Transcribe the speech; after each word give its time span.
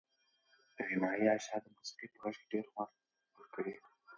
غنایي 0.87 1.25
اشعار 1.37 1.61
د 1.63 1.67
موسیقۍ 1.75 2.07
په 2.11 2.17
غږ 2.21 2.35
کې 2.39 2.45
ډېر 2.51 2.65
خوند 2.73 2.91
ورکوي. 3.37 3.75